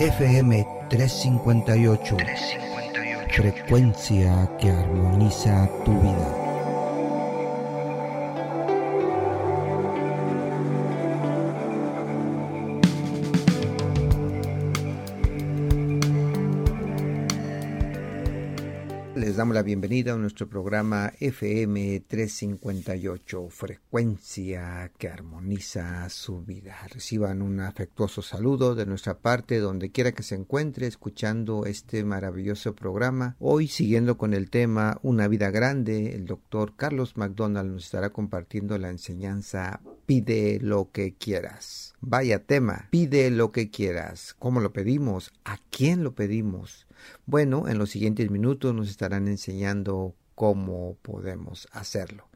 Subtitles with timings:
[0.00, 2.16] FM 358.
[3.30, 6.47] Frecuencia que armoniza tu vida.
[19.38, 26.76] Damos la bienvenida a nuestro programa FM 358, frecuencia que armoniza su vida.
[26.92, 32.74] Reciban un afectuoso saludo de nuestra parte donde quiera que se encuentre escuchando este maravilloso
[32.74, 33.36] programa.
[33.38, 38.76] Hoy siguiendo con el tema Una vida grande, el doctor Carlos McDonald nos estará compartiendo
[38.76, 41.94] la enseñanza Pide lo que quieras.
[42.00, 44.34] Vaya tema, pide lo que quieras.
[44.38, 45.32] ¿Cómo lo pedimos?
[45.44, 46.87] ¿A quién lo pedimos?
[47.26, 52.28] Bueno, en los siguientes minutos nos estarán enseñando cómo podemos hacerlo.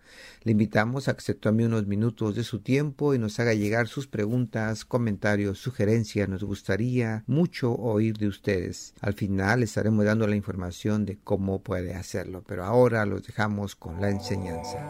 [0.42, 4.06] Le invitamos a que tome unos minutos de su tiempo y nos haga llegar sus
[4.06, 6.28] preguntas, comentarios, sugerencias.
[6.28, 8.94] Nos gustaría mucho oír de ustedes.
[9.00, 14.00] Al final estaremos dando la información de cómo puede hacerlo, pero ahora los dejamos con
[14.00, 14.84] la enseñanza.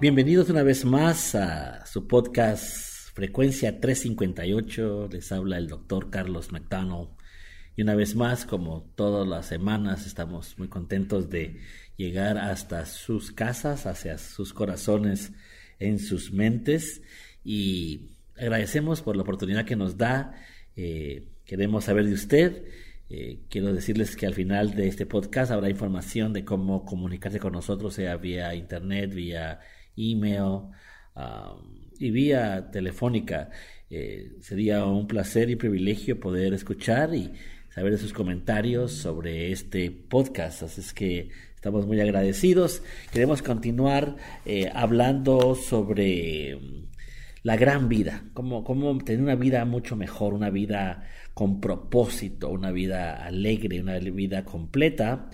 [0.00, 5.10] Bienvenidos una vez más a su podcast Frecuencia 358.
[5.12, 7.10] Les habla el doctor Carlos McDonald.
[7.76, 11.60] Y una vez más, como todas las semanas, estamos muy contentos de
[11.98, 15.32] llegar hasta sus casas, hacia sus corazones,
[15.78, 17.02] en sus mentes.
[17.44, 20.32] Y agradecemos por la oportunidad que nos da.
[20.76, 22.64] Eh, queremos saber de usted.
[23.10, 27.52] Eh, quiero decirles que al final de este podcast habrá información de cómo comunicarse con
[27.52, 29.60] nosotros, sea vía internet, vía
[29.96, 30.70] email
[32.00, 33.50] y vía telefónica.
[33.90, 37.32] Eh, sería un placer y privilegio poder escuchar y
[37.68, 40.62] saber sus comentarios sobre este podcast.
[40.62, 42.82] Así es que estamos muy agradecidos.
[43.12, 44.16] Queremos continuar
[44.46, 46.86] eh, hablando sobre mm,
[47.42, 51.04] la gran vida, cómo, cómo tener una vida mucho mejor, una vida
[51.34, 55.28] con propósito, una vida alegre, una vida completa.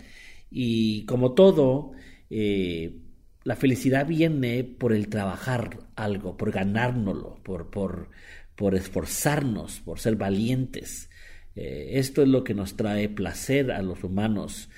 [0.50, 1.92] Y como todo,
[2.28, 3.05] eh,
[3.46, 8.10] la felicidad viene por el trabajar algo, por ganárnoslo, por, por,
[8.56, 11.10] por esforzarnos, por ser valientes.
[11.54, 14.68] Eh, esto es lo que nos trae placer a los humanos.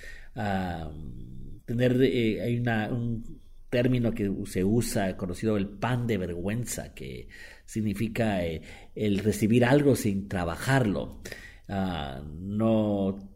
[1.65, 2.59] tener, eh, hay
[2.91, 3.41] un
[3.71, 7.29] término que se usa, conocido el pan de vergüenza, que
[7.65, 8.61] significa eh,
[8.95, 11.23] el recibir algo sin trabajarlo.
[11.71, 13.28] Ah, no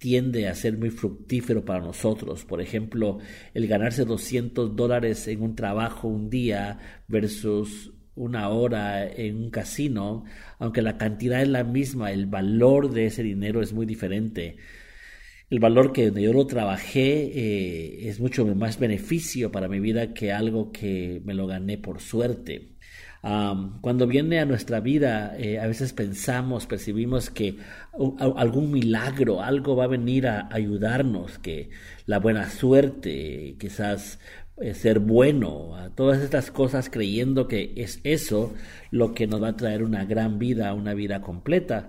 [0.00, 2.44] tiende a ser muy fructífero para nosotros.
[2.44, 3.18] Por ejemplo,
[3.54, 10.24] el ganarse 200 dólares en un trabajo un día versus una hora en un casino,
[10.58, 14.56] aunque la cantidad es la misma, el valor de ese dinero es muy diferente.
[15.50, 20.32] El valor que yo lo trabajé eh, es mucho más beneficio para mi vida que
[20.32, 22.69] algo que me lo gané por suerte
[23.22, 27.58] cuando viene a nuestra vida, eh, a veces pensamos, percibimos que
[28.18, 31.68] algún milagro, algo va a venir a ayudarnos, que
[32.06, 34.20] la buena suerte, quizás
[34.56, 38.54] eh, ser bueno, todas estas cosas creyendo que es eso
[38.90, 41.88] lo que nos va a traer una gran vida, una vida completa.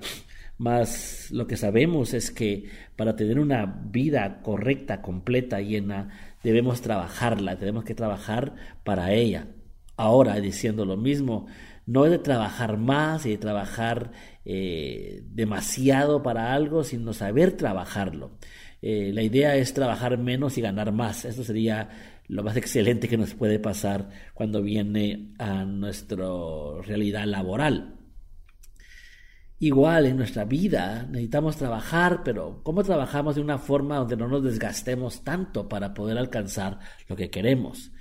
[0.58, 6.09] Mas lo que sabemos es que para tener una vida correcta, completa, llena,
[6.44, 8.53] debemos trabajarla, tenemos que trabajar
[8.84, 9.48] para ella
[10.01, 11.47] ahora diciendo lo mismo.
[11.85, 14.12] No es de trabajar más y de trabajar
[14.45, 18.31] eh, demasiado para algo, sino saber trabajarlo.
[18.81, 21.25] Eh, la idea es trabajar menos y ganar más.
[21.25, 21.89] Eso sería
[22.28, 26.25] lo más excelente que nos puede pasar cuando viene a nuestra
[26.83, 27.97] realidad laboral.
[29.59, 34.44] Igual en nuestra vida necesitamos trabajar, pero ¿cómo trabajamos de una forma donde no nos
[34.44, 37.91] desgastemos tanto para poder alcanzar lo que queremos?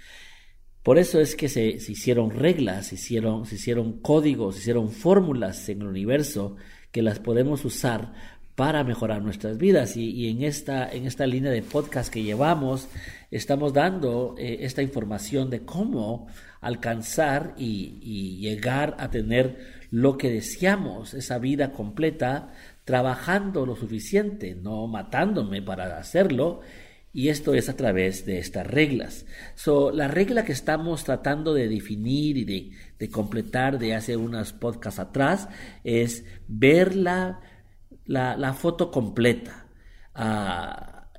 [0.82, 5.68] Por eso es que se, hicieron reglas, se hicieron, se hicieron códigos, se hicieron fórmulas
[5.68, 6.56] en el universo
[6.90, 8.12] que las podemos usar
[8.54, 9.96] para mejorar nuestras vidas.
[9.96, 12.88] Y, en, esta, en esta línea de podcast que llevamos,
[13.30, 16.28] estamos dando eh, esta información de cómo
[16.62, 22.52] alcanzar y, y llegar a tener lo que deseamos, esa vida completa,
[22.84, 26.60] trabajando lo suficiente, no matándome para hacerlo
[27.12, 29.26] y esto es a través de estas reglas.
[29.54, 32.44] So, la regla que estamos tratando de definir y
[32.98, 35.48] de, completar de hace unos podcasts atrás
[35.82, 37.40] es ver la,
[38.56, 39.66] foto completa,
[40.14, 41.10] ah,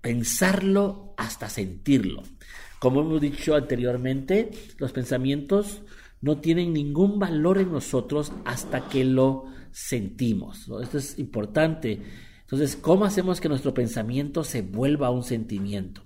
[0.00, 2.22] pensarlo hasta sentirlo.
[2.80, 5.82] Como hemos dicho anteriormente, los pensamientos
[6.20, 10.68] no tienen ningún valor en nosotros hasta que lo sentimos.
[10.82, 12.02] Esto es importante.
[12.46, 16.02] Entonces, ¿cómo hacemos que nuestro pensamiento se vuelva un sentimiento?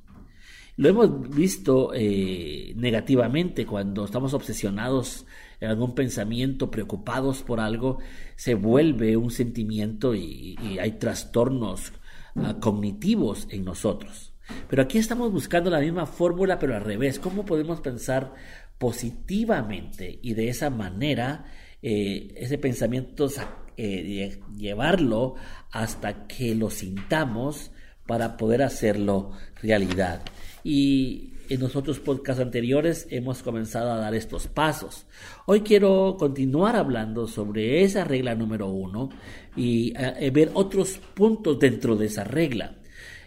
[0.79, 5.27] Lo hemos visto eh, negativamente cuando estamos obsesionados
[5.61, 7.99] en algún pensamiento, preocupados por algo,
[8.37, 11.93] se vuelve un sentimiento y, hay trastornos
[12.37, 14.33] ah, cognitivos en nosotros.
[14.71, 17.19] Pero aquí estamos buscando la misma fórmula, pero al revés.
[17.19, 18.33] ¿Cómo podemos pensar
[18.79, 21.45] positivamente y de esa manera
[21.83, 23.29] eh, ese pensamiento
[23.77, 25.35] eh, llevarlo
[25.71, 27.71] hasta que lo sintamos
[28.07, 29.33] para poder hacerlo
[29.63, 30.23] realidad?
[30.65, 35.07] y en los otros podcasts anteriores hemos comenzado a dar estos pasos.
[35.47, 39.11] Hoy quiero continuar hablando sobre esa regla número uno
[39.57, 42.77] y eh, ver otros puntos dentro de esa regla.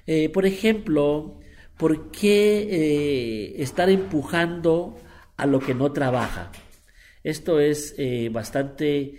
[0.08, 1.40] Eh, por ejemplo,
[1.78, 4.98] ¿por qué eh, estar empujando
[5.36, 6.52] a lo que no trabaja?
[7.24, 7.96] Esto es
[8.32, 9.16] bastante,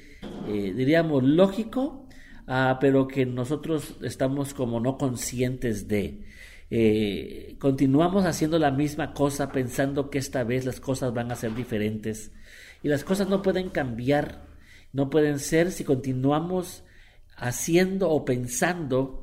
[0.46, 2.03] diríamos, lógico,
[2.46, 6.24] ah, pero que nosotros estamos como no conscientes de.
[6.70, 11.54] Eh, continuamos haciendo la misma cosa pensando que esta vez las cosas van a ser
[11.54, 12.32] diferentes
[12.82, 14.46] y las cosas no pueden cambiar,
[14.92, 16.84] no pueden ser si continuamos
[17.36, 19.22] haciendo o pensando,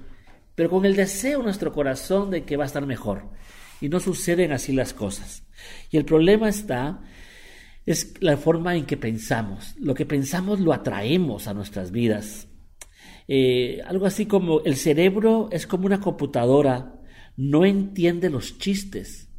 [0.56, 3.30] pero con el deseo en nuestro corazón de que va a estar mejor.
[3.80, 5.44] Y no suceden así las cosas.
[5.90, 7.02] Y el problema está
[7.86, 9.76] es la forma en que pensamos.
[9.80, 12.48] Lo que pensamos lo atraemos a nuestras vidas.
[13.34, 17.00] Eh, algo así como el cerebro es como una computadora
[17.38, 19.30] no entiende los chistes.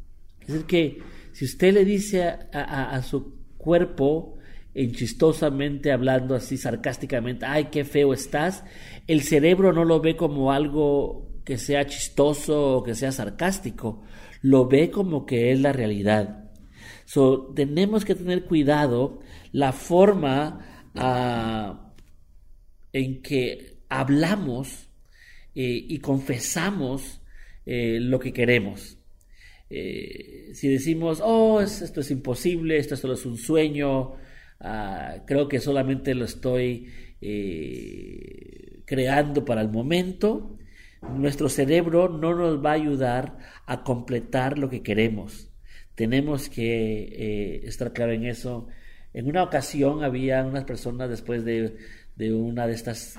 [0.41, 0.97] Es decir, que
[1.31, 4.39] si usted le dice a, su cuerpo,
[4.73, 8.63] en chistosamente hablando así sarcásticamente, ay, qué feo estás,
[9.05, 14.01] el cerebro no lo ve como algo que sea chistoso o que sea sarcástico,
[14.41, 16.49] lo ve como que es la realidad.
[17.05, 19.19] So, tenemos que tener cuidado
[19.51, 21.91] la forma ah,
[22.91, 24.89] en que hablamos
[25.53, 27.21] eh, y confesamos
[27.65, 28.97] eh, lo que queremos.
[29.69, 34.15] Eh, si decimos, oh, esto es imposible, esto solo es un sueño,
[34.59, 36.89] ah, creo que solamente lo estoy
[38.85, 40.57] creando para el momento,
[41.15, 45.49] nuestro cerebro no nos va a ayudar a completar lo que queremos.
[45.95, 48.67] Tenemos que estar claro en eso.
[49.13, 51.77] En una ocasión había unas personas después de,
[52.17, 53.17] una de estas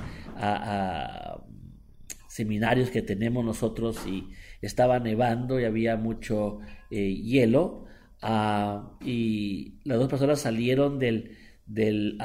[2.35, 4.29] seminarios que tenemos nosotros y
[4.61, 6.59] estaba nevando y había mucho
[6.91, 7.85] eh, hielo
[8.23, 12.21] ah, y las dos personas salieron del, de,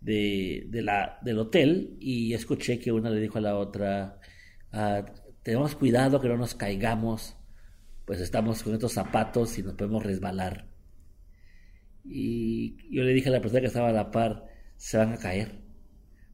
[0.00, 4.18] del hotel y escuché que una le dijo a la otra,
[4.72, 5.04] ah,
[5.42, 7.36] tenemos cuidado que no nos caigamos,
[8.06, 10.68] pues estamos con estos zapatos y nos podemos resbalar.
[12.04, 14.49] Y yo le dije a la persona que estaba a la par,
[14.80, 15.60] se van a caer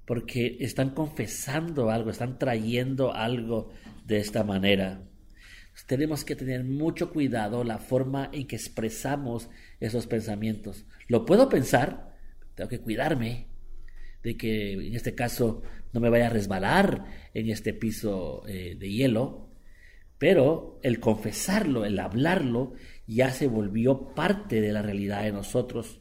[0.04, 3.72] porque están confesando algo, están trayendo algo
[4.04, 5.02] de esta manera.
[5.88, 9.50] Tenemos que tener mucho cuidado la forma en que expresamos
[9.80, 10.86] esos pensamientos.
[11.08, 12.16] Lo puedo pensar,
[12.54, 13.48] tengo que cuidarme
[14.22, 15.62] de que en este caso
[15.92, 17.04] no me vaya a resbalar
[17.34, 19.50] en este piso eh, de hielo,
[20.18, 22.74] pero el confesarlo, el hablarlo,
[23.08, 26.00] ya se volvió parte de la realidad de nosotros.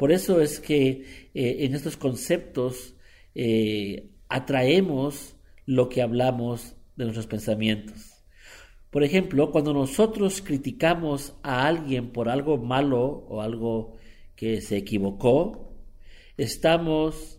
[0.00, 2.94] Por eso es que eh, en estos conceptos
[3.34, 5.36] eh, atraemos
[5.66, 8.24] lo que hablamos de nuestros pensamientos.
[8.88, 13.98] Por ejemplo, cuando nosotros criticamos a alguien por algo malo o algo
[14.36, 15.74] que se equivocó,
[16.38, 17.38] estamos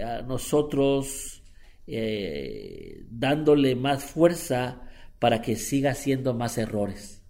[0.00, 1.42] a nosotros
[1.88, 4.88] eh, dándole más fuerza
[5.18, 7.24] para que siga haciendo más errores.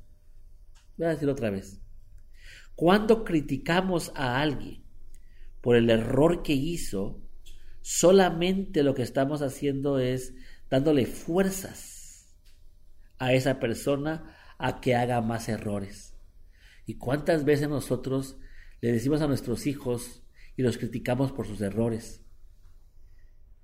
[0.98, 1.79] Voy a decir otra vez.
[2.80, 4.82] Cuando criticamos a alguien
[5.60, 7.20] por el error que hizo,
[7.82, 10.32] solamente lo que estamos haciendo es
[10.70, 12.26] dándole fuerzas
[13.18, 16.16] a esa persona a que haga más errores.
[16.86, 18.38] ¿Y cuántas veces nosotros
[18.80, 20.22] le decimos a nuestros hijos
[20.56, 22.24] y los criticamos por sus errores?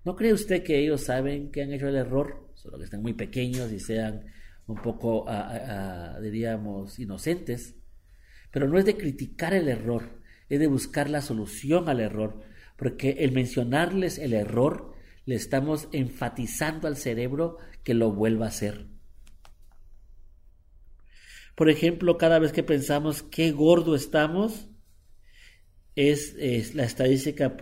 [0.04, 2.50] ¿No cree usted que ellos saben que han hecho el error?
[2.52, 4.26] Solo que están muy pequeños y sean
[4.66, 5.24] un poco,
[6.20, 7.76] diríamos, inocentes.
[8.56, 12.40] Pero no es de criticar el error, es de buscar la solución al error
[12.78, 14.94] porque el mencionarles el error
[15.26, 18.86] le estamos enfatizando al cerebro que lo vuelva a hacer.
[21.54, 24.70] Por ejemplo, cada vez que pensamos qué gordo estamos,
[25.94, 27.58] es, la estadística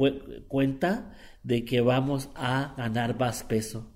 [0.47, 3.93] cuenta de que vamos a ganar más peso.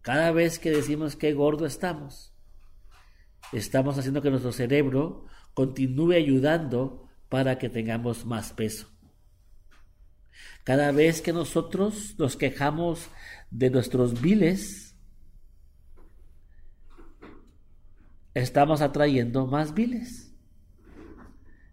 [0.00, 2.32] Cada vez que decimos qué gordo estamos,
[3.52, 5.26] estamos haciendo que nuestro cerebro
[5.56, 8.88] continúe ayudando para que tengamos más peso.
[10.64, 13.08] Cada vez que nosotros nos quejamos
[13.50, 14.94] de nuestros viles,
[18.34, 20.34] estamos atrayendo más viles.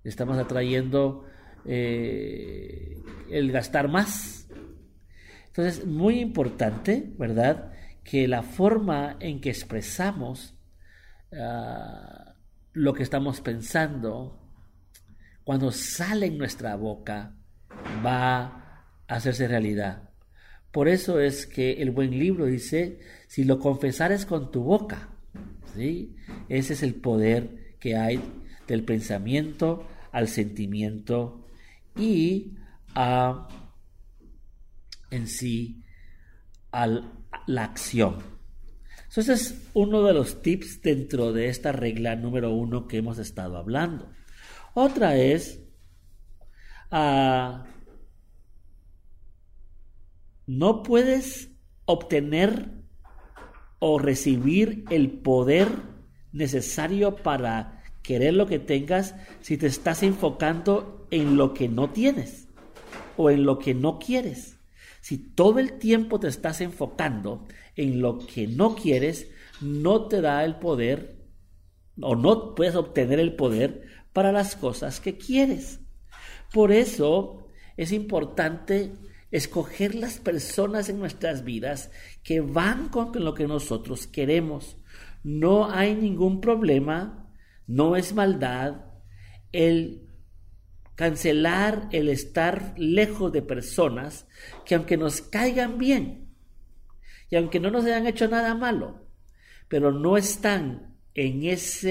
[0.06, 1.26] Estamos atrayendo
[1.66, 4.48] eh, el gastar más.
[5.48, 7.74] Entonces, muy importante, ¿verdad?
[8.02, 10.56] Que la forma en que expresamos
[11.38, 12.33] ah,
[12.74, 14.40] lo que estamos pensando,
[15.44, 17.36] cuando sale en nuestra boca,
[18.06, 18.42] va
[19.08, 20.10] a hacerse realidad.
[20.72, 25.10] Por eso es que el buen libro dice, si lo confesares con tu boca,
[25.76, 26.16] ¿sí?
[26.50, 28.20] ese es el poder que hay
[28.68, 31.48] del pensamiento al sentimiento
[31.96, 32.56] y
[32.96, 33.48] a,
[35.12, 35.84] en sí
[36.72, 36.88] a
[37.46, 38.33] la acción.
[39.16, 43.58] Entonces es uno de los tips dentro de esta regla número uno que hemos estado
[43.58, 44.10] hablando.
[44.74, 45.62] Otra es
[46.90, 47.68] a
[50.48, 51.52] no puedes
[51.86, 52.72] obtener
[53.78, 55.68] o recibir el poder
[56.32, 62.48] necesario para querer lo que tengas si te estás enfocando en lo que no tienes
[63.16, 64.58] o en lo que no quieres.
[65.02, 69.30] Si todo el tiempo te estás enfocando en lo que no quieres,
[69.62, 71.18] no te da el poder
[72.02, 75.80] o no puedes obtener el poder para las cosas que quieres.
[76.52, 78.92] Por eso es importante
[79.32, 81.92] escoger las personas en nuestras vidas
[82.24, 84.78] que van con lo que nosotros queremos.
[85.24, 87.32] No hay ningún problema,
[87.66, 88.86] no es maldad
[89.52, 90.04] el
[90.96, 94.28] cancelar el estar lejos de personas
[94.66, 96.23] que aunque nos caigan bien
[97.34, 99.08] y aunque no nos hayan hecho nada malo,
[99.68, 101.90] pero no están en esa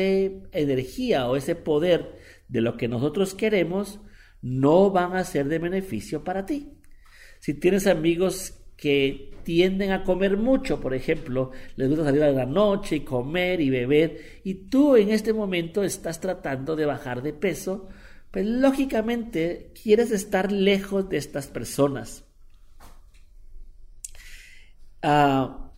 [0.53, 3.99] energía o ese poder de lo que nosotros queremos,
[4.41, 6.75] no van a ser de beneficio para ti.
[7.41, 12.47] Si tienes amigos que tienden a comer mucho, por ejemplo, les gusta salir a la
[12.47, 17.33] noche y comer y beber, y tú en este momento estás tratando de bajar de
[17.33, 17.89] peso,
[18.31, 22.32] pues lógicamente quieres estar lejos de estas personas.
[25.03, 25.71] Ah,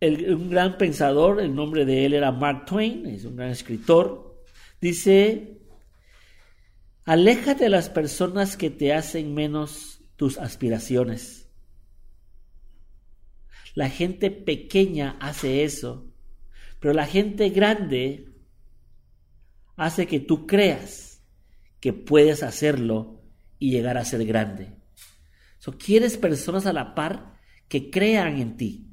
[0.00, 4.42] un gran pensador, el nombre de él era Mark Twain, es un gran escritor,
[4.80, 5.56] dice
[7.06, 11.48] Aléjate de las personas que te hacen menos tus aspiraciones.
[13.74, 16.12] La gente pequeña hace eso,
[16.80, 18.32] pero la gente grande
[19.76, 21.22] hace que tú creas
[21.78, 23.22] que puedes hacerlo
[23.60, 24.75] y llegar a ser grande.
[25.72, 28.86] Quieres personas a la par que crean en ti,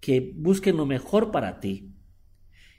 [0.00, 1.94] que busquen lo mejor para ti.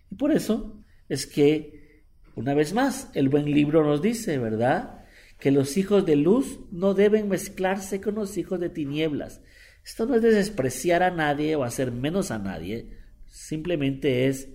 [0.09, 2.03] Y por eso es que
[2.35, 5.05] una vez más, el buen libro nos dice, ¿verdad?
[5.39, 9.41] Que los hijos de luz no deben mezclarse con los hijos de tinieblas.
[9.83, 14.49] Esto no es despreciar a nadie o hacer menos a nadie, simplemente es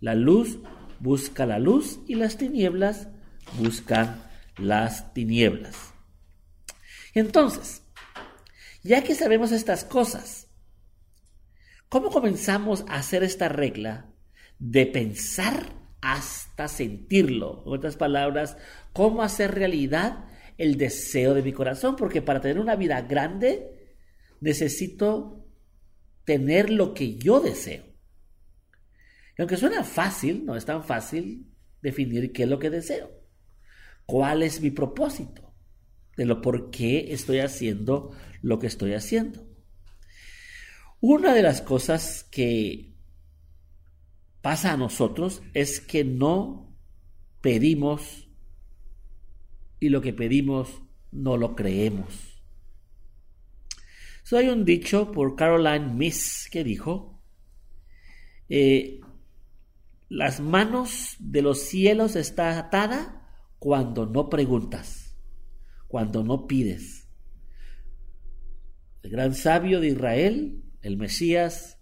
[0.00, 0.60] la luz
[1.00, 3.08] busca la luz y las tinieblas
[3.58, 4.22] buscan
[4.56, 5.94] las tinieblas.
[7.14, 7.82] Entonces,
[8.82, 10.48] ya que sabemos estas cosas,
[11.88, 14.12] ¿cómo comenzamos a hacer esta regla
[14.58, 17.62] de pensar hasta sentirlo.
[17.66, 18.56] En otras palabras,
[18.92, 23.94] cómo hacer realidad el deseo de mi corazón, porque para tener una vida grande
[24.40, 25.46] necesito
[26.24, 27.84] tener lo que yo deseo.
[29.36, 31.46] Y aunque suena fácil, no es tan fácil
[31.80, 33.10] definir qué es lo que deseo.
[34.04, 35.54] ¿Cuál es mi propósito?
[36.16, 38.10] De lo por qué estoy haciendo
[38.42, 39.46] lo que estoy haciendo.
[41.00, 42.94] Una de las cosas que
[44.42, 46.76] pasa a nosotros es que no
[47.40, 48.28] pedimos
[49.80, 52.42] y lo que pedimos no lo creemos.
[54.32, 57.22] hay un dicho por Caroline Miss que dijo,
[58.48, 59.00] eh,
[60.08, 63.08] las manos de los cielos están atadas
[63.58, 65.16] cuando no preguntas,
[65.86, 66.97] cuando no pides.
[69.02, 71.78] El gran sabio de Israel, el Mesías,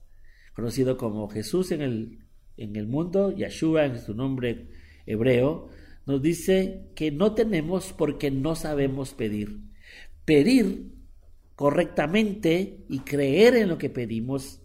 [0.54, 4.68] conocido como Jesús en el en el mundo, Yeshua en su nombre
[5.06, 5.68] hebreo,
[6.06, 9.60] nos dice que no tenemos porque no sabemos pedir.
[10.24, 10.92] Pedir
[11.54, 14.62] correctamente y creer en lo que pedimos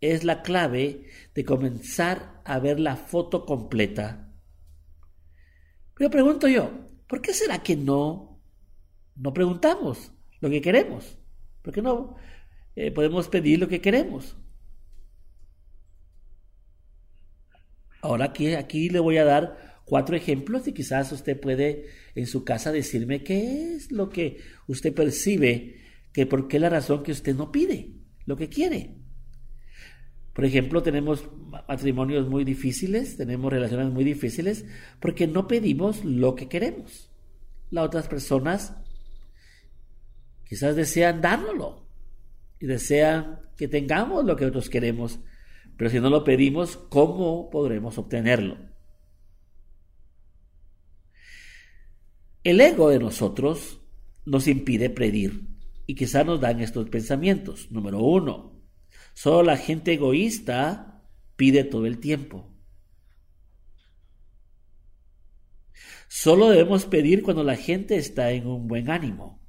[0.00, 4.32] es la clave de comenzar a ver la foto completa.
[5.96, 6.70] Pero pregunto yo,
[7.08, 8.40] ¿por qué será que no,
[9.16, 11.18] no preguntamos lo que queremos?
[11.64, 12.14] ¿Por qué no
[12.76, 14.36] eh, podemos pedir lo que queremos?
[18.02, 22.44] Ahora aquí, aquí le voy a dar cuatro ejemplos y quizás usted puede en su
[22.44, 25.80] casa decirme qué es lo que usted percibe,
[26.12, 27.94] que por qué la razón que usted no pide
[28.26, 28.96] lo que quiere.
[30.34, 31.30] Por ejemplo, tenemos
[31.66, 34.66] matrimonios muy difíciles, tenemos relaciones muy difíciles
[35.00, 37.10] porque no pedimos lo que queremos.
[37.70, 38.76] Las otras personas
[40.46, 41.86] quizás desean dárnoslo
[42.60, 45.20] y desean que tengamos lo que nosotros queremos,
[45.76, 48.56] pero si no lo pedimos, ¿cómo podremos obtenerlo?
[52.42, 53.80] El ego de nosotros
[54.26, 55.48] nos impide pedir
[55.86, 57.70] y quizás nos dan estos pensamientos.
[57.70, 58.62] Número uno,
[59.14, 61.02] solo la gente egoísta
[61.36, 62.50] pide todo el tiempo.
[66.08, 69.43] Solo debemos pedir cuando la gente está en un buen ánimo.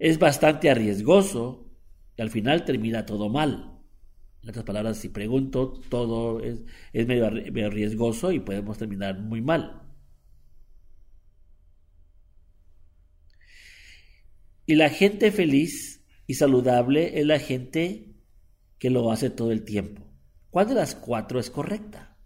[0.00, 1.70] Es bastante arriesgoso
[2.16, 3.78] y al final termina todo mal.
[4.42, 6.62] En otras palabras, si pregunto, todo es,
[6.94, 9.82] medio, medio riesgoso y podemos terminar muy mal.
[14.64, 18.14] Y la gente feliz y saludable es la gente
[18.78, 20.02] que lo hace todo el tiempo.
[20.48, 22.16] ¿Cuál de las cuatro es correcta?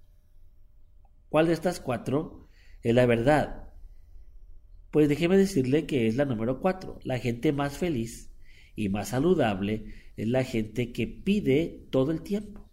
[1.28, 2.48] ¿Cuál de estas cuatro
[2.82, 3.63] es la verdad?
[4.94, 7.00] Pues déjeme decirle que es la número cuatro.
[7.02, 8.30] La gente más feliz
[8.76, 12.70] y más saludable es la gente que pide todo el tiempo.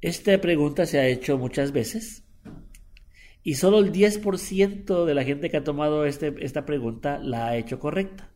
[0.00, 2.24] Esta pregunta se ha hecho muchas veces
[3.44, 7.56] y solo el 10% de la gente que ha tomado este, esta pregunta la ha
[7.56, 8.28] hecho correcta.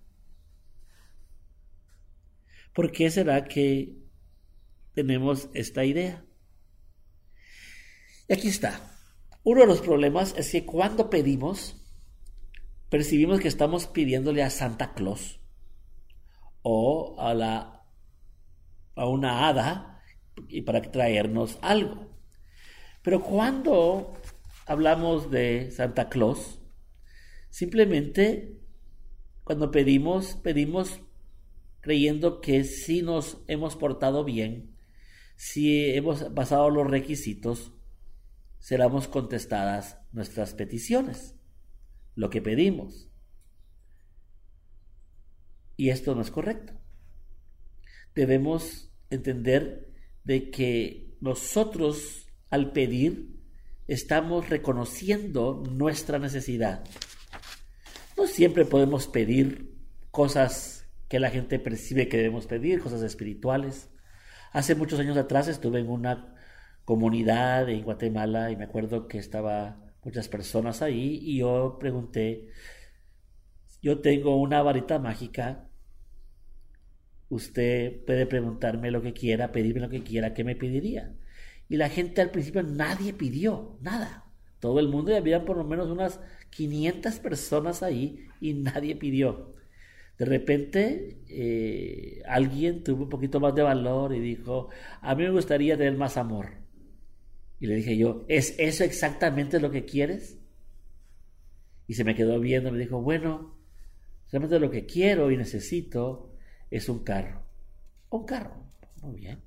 [2.73, 3.97] ¿Por qué será que
[4.95, 6.25] tenemos esta idea?
[8.29, 8.95] Y aquí está.
[9.43, 11.77] Uno de los problemas es que cuando pedimos,
[12.91, 15.41] percibimos que estamos pidiéndole a Santa Claus
[16.61, 17.87] o a, la,
[18.95, 20.03] a una hada
[20.49, 22.07] y para traernos algo.
[23.03, 24.13] Pero cuando
[24.67, 26.61] hablamos de Santa Claus,
[27.49, 28.61] simplemente
[29.45, 31.01] cuando pedimos, pedimos
[31.81, 34.77] creyendo que si nos hemos portado bien,
[35.37, 37.73] si hemos pasado los requisitos,
[38.59, 41.37] seremos contestadas nuestras peticiones,
[42.15, 43.09] lo que pedimos.
[45.77, 46.73] Y esto no es correcto.
[48.15, 49.93] Debemos entender
[50.25, 53.39] de que nosotros al pedir
[53.87, 56.85] estamos reconociendo nuestra necesidad.
[58.17, 59.79] No siempre podemos pedir
[60.11, 63.89] cosas que la gente percibe que debemos pedir, cosas espirituales.
[64.53, 66.35] Hace muchos años atrás estuve en una
[66.89, 72.49] comunidad en Guatemala y me acuerdo que estaba muchas personas ahí y yo pregunté,
[73.83, 75.69] yo tengo una varita mágica,
[77.29, 81.15] usted puede preguntarme lo que quiera, pedirme lo que quiera, ¿qué me pediría?
[81.69, 84.25] Y la gente al principio nadie pidió nada.
[84.59, 89.55] Todo el mundo, y había por lo menos unas 500 personas ahí y nadie pidió.
[90.17, 94.71] De repente eh, alguien tuvo un poquito más de valor y dijo,
[95.03, 96.67] a mí me gustaría tener más amor.
[97.61, 100.39] Y le dije yo, ¿es eso exactamente lo que quieres?
[101.87, 103.57] Y se me quedó viendo, me dijo, bueno,
[104.31, 106.35] realmente lo que quiero y necesito
[106.71, 107.43] es un carro.
[108.11, 108.55] Un carro,
[109.03, 109.43] muy bien.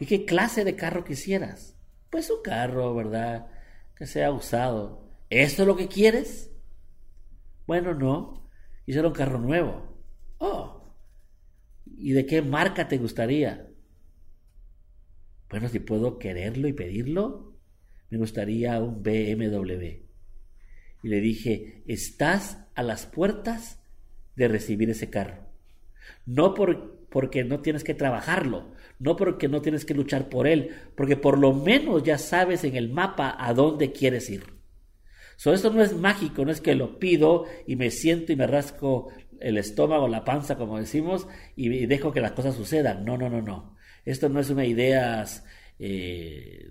[0.00, 1.76] ¿Y qué clase de carro quisieras?
[2.10, 3.48] Pues un carro, ¿verdad?
[3.94, 5.08] Que sea usado.
[5.28, 6.50] ¿Esto es lo que quieres?
[7.66, 8.48] Bueno, no.
[8.86, 9.98] Quisiera un carro nuevo.
[10.38, 10.94] Oh.
[11.84, 13.67] ¿Y de qué marca te gustaría?
[15.50, 17.54] Bueno, si puedo quererlo y pedirlo,
[18.10, 20.08] me gustaría un BMW.
[21.02, 23.80] Y le dije, estás a las puertas
[24.36, 25.46] de recibir ese carro.
[26.26, 30.70] No por, porque no tienes que trabajarlo, no porque no tienes que luchar por él,
[30.96, 34.58] porque por lo menos ya sabes en el mapa a dónde quieres ir.
[35.36, 38.48] So, esto no es mágico, no es que lo pido y me siento y me
[38.48, 43.04] rasco el estómago, la panza, como decimos, y dejo que las cosas sucedan.
[43.04, 43.77] No, no, no, no.
[44.08, 45.22] Esto no es una idea
[45.78, 46.70] eh,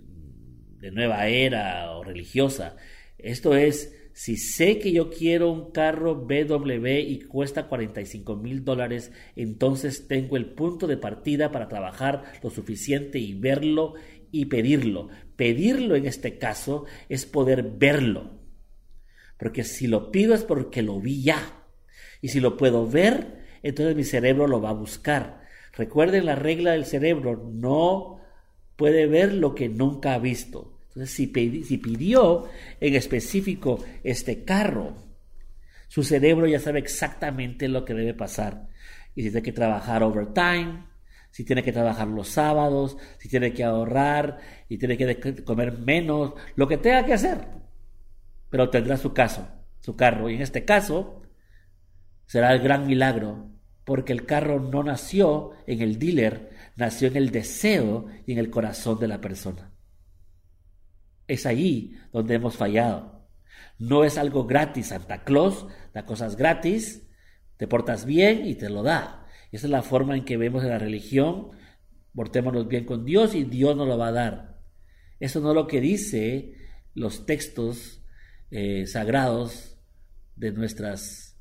[0.79, 2.77] de nueva era o religiosa.
[3.19, 9.11] Esto es, si sé que yo quiero un carro BW y cuesta 45 mil dólares,
[9.35, 13.93] entonces tengo el punto de partida para trabajar lo suficiente y verlo
[14.31, 15.09] y pedirlo.
[15.35, 18.31] Pedirlo en este caso es poder verlo.
[19.37, 21.67] Porque si lo pido es porque lo vi ya.
[22.19, 25.46] Y si lo puedo ver, entonces mi cerebro lo va a buscar.
[25.73, 28.19] Recuerden la regla del cerebro, no
[28.75, 30.79] puede ver lo que nunca ha visto.
[30.89, 32.47] Entonces, si, pidió
[32.79, 34.95] en específico este carro,
[35.87, 38.67] su cerebro ya sabe exactamente lo que debe pasar.
[39.15, 40.85] y si tiene que trabajar overtime,
[41.31, 46.33] si tiene que trabajar los sábados, si tiene que ahorrar y tiene que comer menos,
[46.55, 47.47] lo que tenga que hacer.
[48.49, 49.47] Pero tendrá su caso,
[49.79, 50.29] su carro.
[50.29, 51.21] Y en este caso
[52.25, 53.51] será el gran milagro,
[53.87, 58.49] porque el carro no nació en el dealer, nació en el deseo y en el
[58.49, 59.71] corazón de la persona.
[61.25, 63.29] Es allí donde hemos fallado.
[63.79, 64.87] No es algo gratis.
[64.87, 67.07] Santa Claus da cosas gratis,
[67.55, 69.25] te portas bien y te lo da.
[69.53, 71.51] Esa es la forma en que vemos en la religión.
[72.13, 74.59] Portémonos bien con Dios y Dios nos lo va a dar.
[75.21, 76.55] Eso no es lo que dice
[76.93, 78.03] los textos
[78.51, 79.77] eh, sagrados
[80.35, 81.37] de nuestros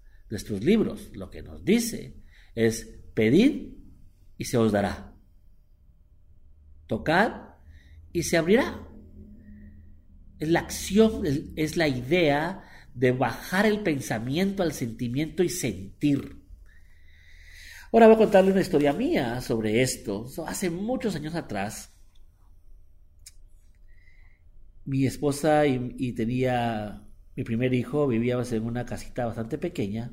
[0.61, 1.11] libros.
[1.13, 2.25] Lo que nos dice
[2.57, 3.75] es pedid
[4.37, 5.15] y se os dará.
[6.89, 7.55] Tocad
[8.13, 8.83] y se abrirá.
[10.41, 11.23] Es la acción,
[11.55, 12.65] es la idea
[12.95, 16.43] de bajar el pensamiento al sentimiento y sentir.
[17.93, 20.27] Ahora voy a contarle una historia mía sobre esto.
[20.47, 21.95] Hace muchos años atrás,
[24.85, 27.03] mi esposa y, tenía
[27.35, 30.13] mi primer hijo, vivíamos en una casita bastante pequeña,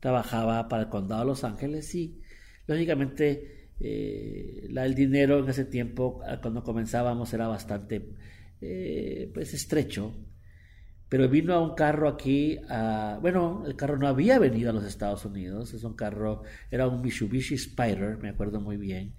[0.00, 2.20] trabajaba para el condado de Los Ángeles y
[2.66, 8.14] lógicamente eh, el dinero en ese tiempo, cuando comenzábamos, era bastante
[8.60, 10.14] eh, pues estrecho.
[11.08, 12.58] Pero vino a un carro aquí,
[13.22, 17.00] bueno, el carro no había venido a los Estados Unidos, es un carro, era un
[17.00, 19.14] Mitsubishi Spider, me acuerdo muy bien,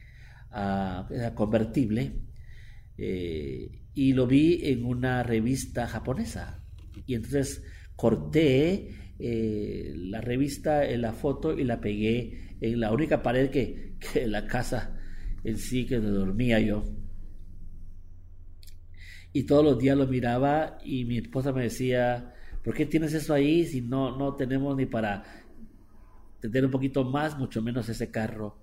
[0.51, 2.13] era convertible,
[2.95, 6.61] eh, y lo vi en una revista japonesa.
[7.07, 7.63] Y entonces
[7.95, 13.95] corté eh, la revista en la foto y la pegué en la única pared que,
[13.99, 14.97] que la casa
[15.43, 16.83] en sí que dormía yo
[19.31, 23.33] y todos los días lo miraba y mi esposa me decía, ¿por qué tienes eso
[23.33, 25.23] ahí si no, no tenemos ni para
[26.41, 28.57] tener un poquito más, mucho menos ese carro?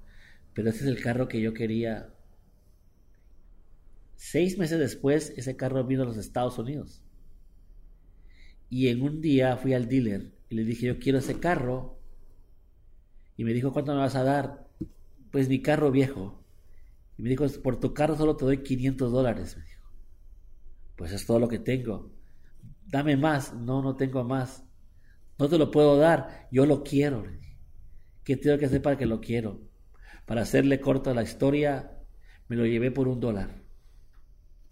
[0.55, 2.13] Pero ese es el carro que yo quería.
[4.17, 7.03] Seis meses después, ese carro vino a los Estados Unidos.
[8.69, 11.99] Y en un día fui al dealer y le dije, yo quiero ese carro.
[13.37, 14.67] Y me dijo, ¿cuánto me vas a dar?
[15.31, 16.43] Pues mi carro viejo.
[17.19, 19.57] Y me dijo, por tu carro solo te doy 500 dólares.
[20.97, 22.13] Pues es todo lo que tengo.
[22.87, 23.55] Dame más.
[23.55, 24.65] No, no tengo más.
[25.39, 26.49] No te lo puedo dar.
[26.51, 27.25] Yo lo quiero.
[28.25, 29.61] ¿Qué tengo que hacer para que lo quiero?
[30.25, 31.93] Para hacerle corta la historia,
[32.49, 33.63] me lo llevé por un dólar.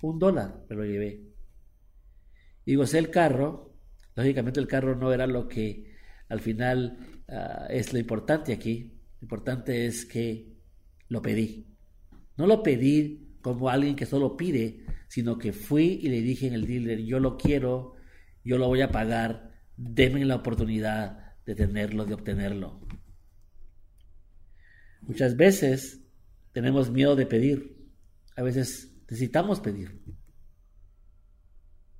[0.00, 1.22] Un dólar me lo llevé.
[2.64, 3.73] Y gocé el carro.
[4.14, 5.94] Lógicamente el carro no era lo que
[6.28, 6.98] al final
[7.28, 9.00] ah, es lo importante aquí.
[9.20, 10.54] Lo importante es que
[11.08, 11.66] lo pedí.
[12.36, 16.54] No lo pedí como alguien que solo pide, sino que fui y le dije en
[16.54, 17.94] el dealer, yo lo quiero,
[18.42, 22.80] yo lo voy a pagar, denme la oportunidad de tenerlo, de obtenerlo.
[25.02, 26.00] Muchas veces
[26.52, 27.76] tenemos miedo de pedir,
[28.36, 30.02] a veces necesitamos pedir.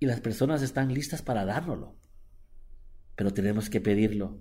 [0.01, 1.97] Y las personas están listas para dárnoslo,
[3.17, 4.39] pero tenemos que pedirlo.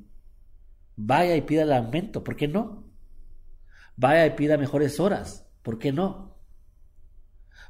[0.95, 2.91] Vaya y pida el aumento, ¿por qué no?
[3.95, 6.38] Vaya y pida mejores horas, ¿por qué no?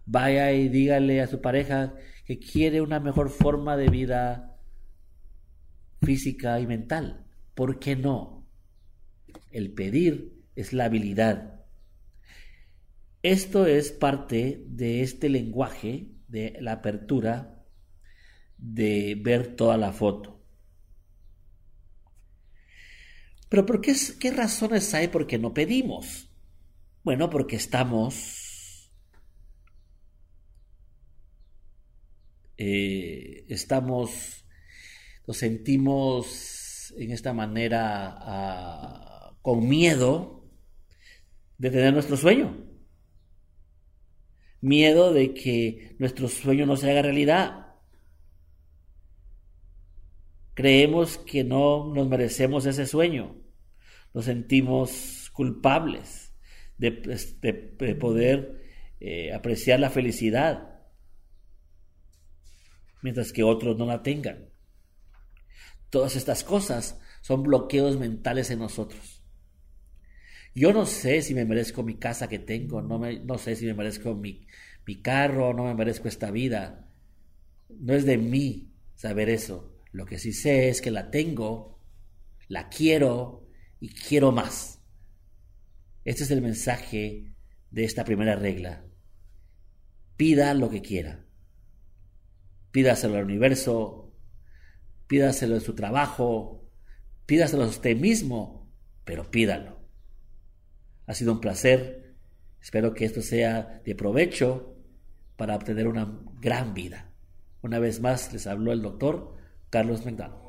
[0.06, 4.58] Vaya y dígale a su pareja que quiere una mejor forma de vida
[6.02, 7.26] física y mental.
[7.54, 8.46] ¿Por qué no?
[9.52, 11.66] El pedir es la habilidad.
[13.22, 17.64] Esto es parte de este lenguaje de la apertura
[18.58, 20.43] de ver toda la foto.
[23.54, 26.28] Pero ¿por qué, qué razones hay por qué no pedimos?
[27.04, 28.90] Bueno, porque estamos
[32.58, 34.44] Eh, estamos,
[35.28, 40.50] nos sentimos en esta manera ah, con miedo
[41.60, 42.58] de tener nuestro sueño.
[44.62, 47.76] Miedo de que nuestro sueño no se haga realidad.
[50.56, 53.43] Creemos que no nos merecemos ese sueño.
[54.14, 56.34] Nos sentimos culpables
[56.78, 57.36] de, pues,
[58.00, 58.62] poder
[59.00, 60.74] eh, apreciar la felicidad
[63.02, 64.50] mientras que otros no la tengan.
[65.90, 69.22] Todas estas cosas son bloqueos mentales en nosotros.
[70.56, 73.74] Yo no sé si me merezco mi casa que tengo, no, no sé si me
[73.74, 74.48] merezco mi,
[74.86, 76.88] mi carro, no me merezco esta vida.
[77.70, 79.76] No es de mí saber eso.
[79.92, 81.80] Lo que sí sé es que la tengo,
[82.48, 83.43] la quiero
[83.84, 84.80] y quiero más.
[86.06, 87.36] Este es el mensaje
[87.70, 88.86] de esta primera regla.
[90.16, 91.26] Pida lo que quiera.
[92.72, 94.16] Pídaselo al universo,
[95.08, 96.64] pídaselo en su trabajo,
[97.26, 98.72] pídaselo a usted mismo,
[99.04, 99.82] pero pídalo.
[101.06, 102.16] Ha sido un placer.
[102.62, 104.78] Espero que esto sea de provecho
[105.36, 107.12] para obtener una gran vida.
[107.62, 109.36] Una vez más les habló el doctor
[109.70, 110.42] Carlos McDonald.